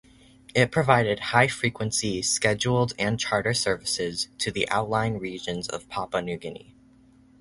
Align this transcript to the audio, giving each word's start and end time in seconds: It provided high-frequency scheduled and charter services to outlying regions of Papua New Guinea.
It 0.55 0.71
provided 0.71 1.19
high-frequency 1.19 2.23
scheduled 2.23 2.93
and 2.97 3.19
charter 3.19 3.53
services 3.53 4.29
to 4.39 4.51
outlying 4.69 5.19
regions 5.19 5.67
of 5.67 5.87
Papua 5.89 6.23
New 6.23 6.37
Guinea. 6.37 6.73